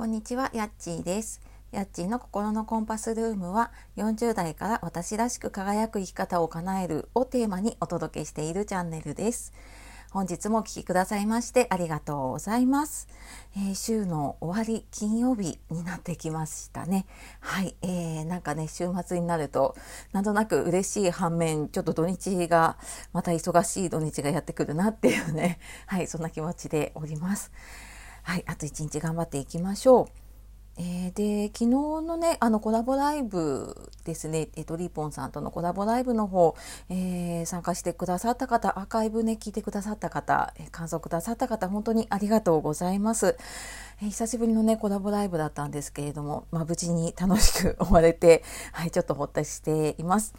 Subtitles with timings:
[0.00, 1.42] こんにちは、やっちーです。
[1.72, 9.52] やっちーの心のコンパスルームは40代から私らしく輝く生き方を叶えるをテーマにお届けしているチャンネルです。
[10.10, 13.08] 本日もお聴きくださいましてありがとうございます。
[13.54, 17.04] えー週の終わり金曜日になってきましたね。
[17.40, 19.76] はい、えー、なんかね週末になると
[20.12, 22.78] なんとなく嬉しい反面ちょっと土日が
[23.12, 27.52] また忙しい土日がやってくるなっていうねはいそんな気持ちでおります。
[28.30, 30.06] はい、あと一日頑張っていきましょう。
[30.78, 36.54] えーで昨日のねあのコラボライブですね、えっと、リーポンさんとのコラボライブの方、
[36.88, 43.36] えー参加してくださった方アーカイブね聞いてくださった方、えー感想くださった方本当にありがとうございます、
[44.00, 50.34] えー久しぶりのねコラボライブだったんですけれども、まあ、無事に楽しく終われて、はい、ちょっとほっとしています。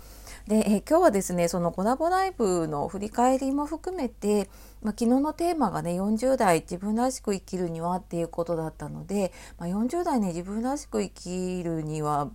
[0.48, 4.50] で、えー今日はですねそのコラボライブの振り返りも含めて、
[4.82, 12.30] まあ、昨日のテーマがね40代自分らしく生きるにはっていうことだったので、まあ、40代ね自分らしく生きるには、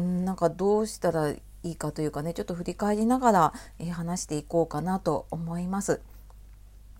[0.00, 6.00] ん、なんかどうしたらいいかというかねちょっと振り返りながら、えー話していこうかなと思います。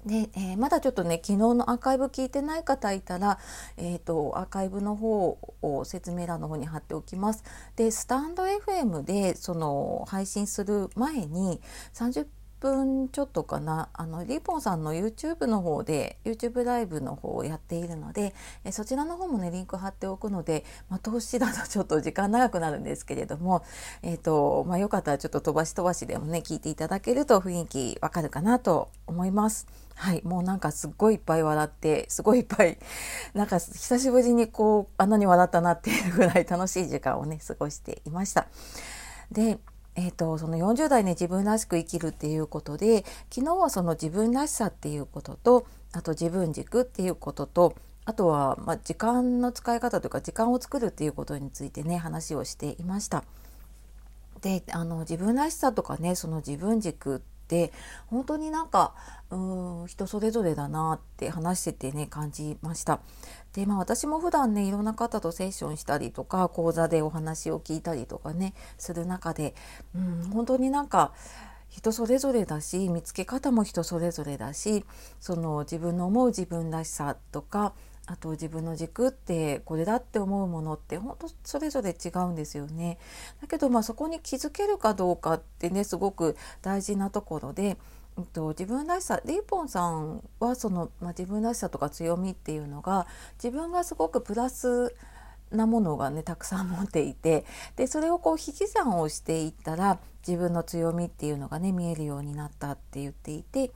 [0.05, 3.39] で、えーまだちょっとね昨日のアーカイブ聞いてない方いたら、
[3.77, 7.45] えー、とアーカイブの方を説明欄の方に貼っておきます。
[7.77, 11.61] でスタンド FM でその配信する前に
[11.95, 12.27] 30
[12.61, 23.65] 分ちょっとかなあのリーポンさんの YouTube の方で YouTube ライブの方をやっているのでえそちらの方もねリンク貼っておくので、まあ、投資だとちょっと時間長くなるんですけれども、
[24.03, 29.67] えーとまあ、よかったらちょっと飛ばし飛ばしでもね聞いていただけると雰囲気わかるかなと思います。
[29.95, 32.79] はい、もうなんかすっごいいっぱい笑ってすごいいっぱい
[33.35, 38.47] なんか久しぶりにこうあんなに笑ったなっていうぐらい楽しい時間をね過ごしていました。
[39.31, 39.59] で
[39.97, 47.75] えー、とその40代ね自分らしく生きるっていうことで昨日はその自分らしさっていうこととあと自分軸っていうことと
[48.05, 53.25] あとは、まあ、時間の使い方というか時間を作るっていうことについてね話をしていました。
[54.43, 57.73] であの自分らしさとかねその自分軸て
[58.07, 58.95] 本当になんか
[59.31, 63.01] うーん人それぞれだなって話しててね感じました。
[63.53, 69.55] でまあ私も普段ねいろんな方とセッションしたりとか講座でお話を聞いたりとかねする中で、
[69.95, 71.13] うん、本当になんか
[71.69, 74.85] 人それぞれだし見つけ方も人それぞれだし
[75.21, 77.73] その自分の思う自分らしさとか
[78.11, 82.99] あと自分の軸ってこれだって思うものって本当それぞれ違うんですよね。
[83.41, 87.77] だけどまあそこに気づけるかどうかってねすごく大事なところで、
[88.17, 93.07] うんと、自分らしさリーポンさんはその、まあ、自分らしさとか強みっていうのが
[93.41, 94.93] 自分がすごくプラス
[95.53, 97.45] なものがねたくさん持っていて
[97.77, 103.71] でそれをこう引き算をしていったら自分の強みっていうのがね見えるようになったって言っていて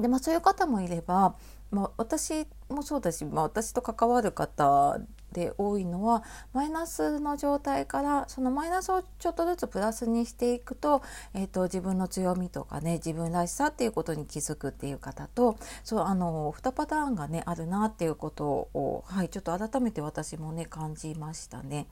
[0.00, 1.34] で、まあ、そういう方もいれば、
[1.70, 4.98] まあ、私もそうだし、まあ、私と関わる方
[5.32, 6.22] で多いのは
[6.52, 11.02] マイナスの状態からそのマイナスをちょっとずつプラスにしていくと,、
[11.34, 21.86] えー、と自分の強みとかね自分らしさっていうことに気づくっていう方とそうあの2パターンがねあるなっていうことを、はい、ちょっと改めて私もね感じましたね。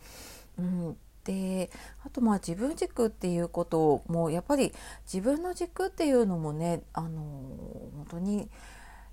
[0.58, 1.70] うんで
[2.04, 4.72] あとまあ自分軸っていうこともやっぱり
[5.12, 8.48] 自分の軸っていうのもねあの本当に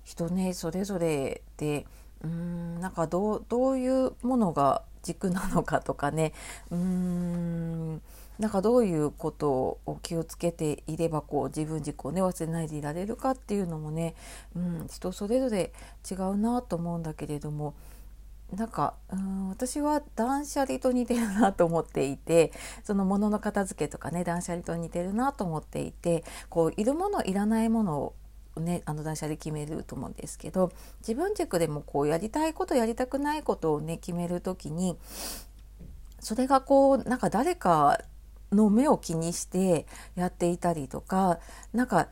[0.04, 1.86] 人ねそれぞれで
[2.22, 6.32] うんなんかどうどういうものが軸なのかとかね
[6.70, 8.02] うん
[8.38, 14.14] なんかどういうことを気をつけていればこう自分軸をね忘れないでいられるかっていうのもね、
[14.54, 15.72] うん、人それぞれ
[16.08, 17.74] 違うなと思うんだけれども
[18.52, 28.14] なんかうん私は断捨離と似てるなと思っていてその物の片付けとかね断捨離と似てるなと思っていてこういるものいらないものを
[28.60, 34.96] ね、あの断捨離決めると思うんですけど自分軸でもこうやりたいことやりたくないことをね決める時に
[36.18, 38.00] それがこうなんか誰か
[38.50, 41.38] の目を気にしてやっていたりとか
[41.72, 42.08] なんか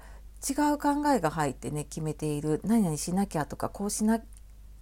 [0.48, 2.60] 違う考えが入ってね決めている。
[2.62, 4.20] 何々しなきゃとかこうしな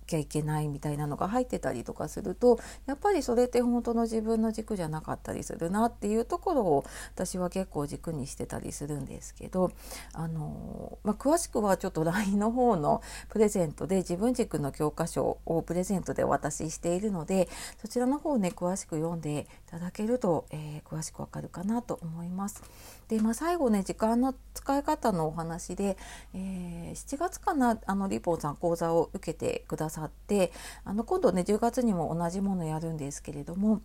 [0.06, 6.84] きゃいけないみたいなのが入ってたりとかするとやっぱりそれって本当の自分の軸じゃなかったりするなっていうところを
[7.14, 9.72] 私は結構軸にしてたりするんですけど
[10.12, 17.48] あの、まあ、詳しくはちょっと LINE の方のプレゼントで自分軸の教科書をプレゼントでお渡ししているので
[17.80, 22.62] そちらの方をね詳しく読んでいただけると、えー詳しくわかるかなと思います。
[23.08, 25.96] で、まあ、最後ね時間の使い方のお話で、
[26.34, 30.52] えー7月かなあのリポンさん講座を受けてくださって
[30.84, 33.82] あの今度ね10月にも同じものやるんですけれども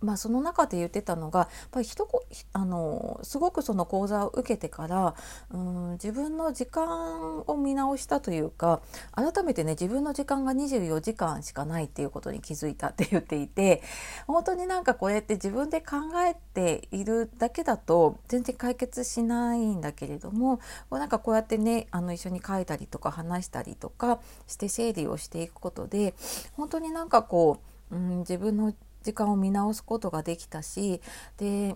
[0.00, 2.08] まあ、その中で言ってたのがやっぱり人
[2.52, 5.14] あのすごくその講座を受けてから
[5.50, 8.80] うん自分の時間を見直したというか
[9.12, 13.82] 改めてね自分の時間が24時間しかないっていうことに気づいたって言っていて
[14.26, 15.96] 本当になんかこれって自分で考
[16.26, 20.60] えているだけだと全然解決しないんだけれども
[20.90, 26.14] なんかこうやってねあの一緒に書いたりとか話したりとかして整理をしていくことで
[26.56, 27.58] 本当になんかこ
[27.90, 28.74] う、うん、自分の
[29.08, 31.00] 時間を見直すことができたし
[31.38, 31.74] で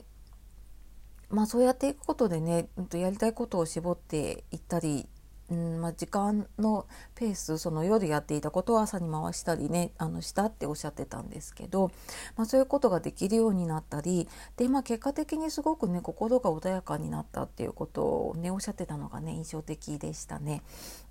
[1.30, 5.08] まあそうやっていくことでねやりたいことを絞っていったり
[5.50, 11.90] うんまあ、時間のペースその夜やっていたことを朝に回したりねあのしたっておっしゃってたんですけど、
[12.36, 20.62] まあ、そういうことができるようになったりで、まあ、結果的にすごくね心が穏やかになったっていうことをねおっしゃってたのがね印象的でしたね。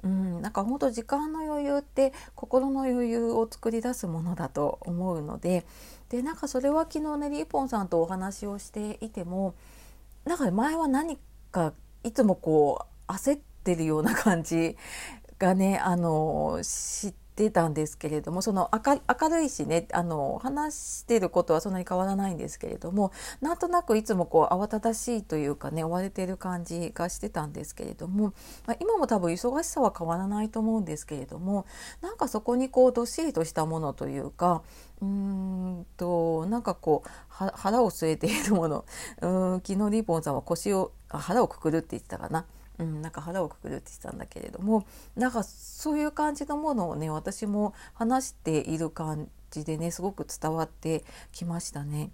[0.03, 5.65] うんなんか本当時間の余裕って心の余裕を作り出すものだと思うので
[6.09, 9.53] でなんかそれは昨日ねリーポンさんとお話をしていても
[10.25, 11.17] なんか前は何
[11.51, 11.73] か
[12.03, 14.75] いつもこう焦ってってるような感じ
[15.37, 28.33] がねあの知ってたんですけれどもその明るいしねあの話してることはそんなに変わらないんですけれどもなんとなくいつもこう慌ただしいというかね追われてる感じがしてたんですけれども、
[28.67, 31.65] まあ、今も多分忙しさは変わらないと思うんですけれども
[32.01, 34.63] なんかそこにこうどっしりとしたものというか
[35.01, 38.85] うーんとなんかこう腹を据えているもの
[39.21, 42.45] うん昨日リーポンさんは腰を腹をくくるって言ってたかな。
[42.81, 44.85] うん、なんか腹をくくるって言ってたんだけれども
[45.15, 52.09] なんかそういう感じのものをね私も話している感じでねすごく伝わってきましたね。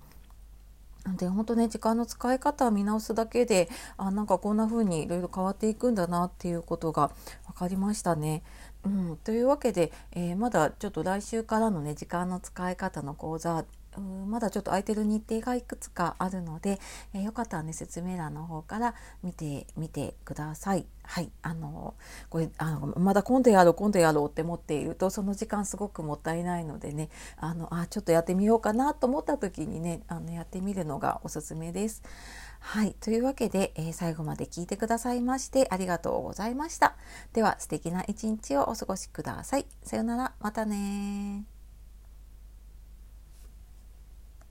[1.15, 7.11] で本当ね時間の使い方を見直すだけであなんかこんな風にいろいろ変わっていくんだなっていうことが
[7.45, 8.43] 分かりましたね。
[8.83, 13.63] うん、というわけで、えー、まだちょっと来週からのね時間の使い方の講座
[14.01, 16.79] まだちょっと空いてる日程がいくつかあるので、
[17.13, 20.85] えー、よかったらね説明欄の方から見てみてください。
[21.03, 21.94] はい、あの
[22.29, 32.03] これあのまだ今度やろう今度やろうって思っているとその時間すごくもったいないのでねあのあちょっとやってみようかなと思った時にねあのやってみるのがおすすめです。
[32.59, 32.95] はい。
[33.00, 36.95] というわけで、えー、最後まで聞いてくださいましてありがとうございました。
[37.33, 39.65] では素敵な一日をお過ごしください。
[39.83, 40.33] さようなら。
[40.39, 41.56] またね